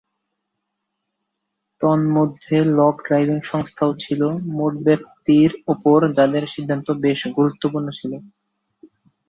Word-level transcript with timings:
তন্মধ্যে 1.81 2.57
log 2.77 2.93
driving 3.05 3.37
সংস্থাও 3.43 3.91
ছিল, 3.95 4.21
মোট 4.51 4.73
ব্যাপ্তির 4.85 5.51
ওপর 5.67 5.99
যাদের 6.17 6.43
সিদ্ধান্ত 6.47 6.87
বেশ 7.03 7.19
গুরুত্বপূর্ণ 7.37 7.87
ছিল। 7.99 8.11